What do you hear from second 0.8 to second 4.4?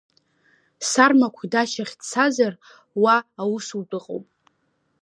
Сармақә идачахь дцазар, уа аусутә ыҟоуп.